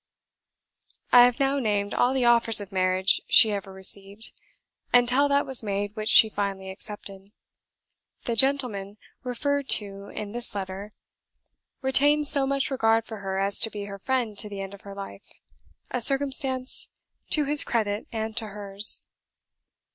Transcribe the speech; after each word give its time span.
I 1.11 1.25
have 1.25 1.39
now 1.39 1.59
named 1.59 1.93
all 1.93 2.11
the 2.15 2.25
offers 2.25 2.59
of 2.59 2.71
marriage 2.71 3.21
she 3.29 3.51
ever 3.51 3.71
received, 3.71 4.31
until 4.91 5.27
that 5.29 5.45
was 5.45 5.61
made 5.61 5.95
which 5.95 6.09
she 6.09 6.27
finally 6.27 6.71
accepted. 6.71 7.29
The 8.23 8.35
gentle 8.35 8.67
man 8.69 8.97
referred 9.23 9.69
to 9.77 10.07
in 10.07 10.31
this 10.31 10.55
letter 10.55 10.91
retained 11.83 12.25
so 12.25 12.47
much 12.47 12.71
regard 12.71 13.05
for 13.05 13.17
her 13.19 13.37
as 13.37 13.59
to 13.59 13.69
be 13.69 13.83
her 13.83 13.99
friend 13.99 14.35
to 14.39 14.49
the 14.49 14.59
end 14.59 14.73
of 14.73 14.81
her 14.81 14.95
life; 14.95 15.29
a 15.91 16.01
circumstance 16.01 16.87
to 17.29 17.45
his 17.45 17.63
credit 17.63 18.07
and 18.11 18.35
to 18.37 18.47
hers. 18.47 19.05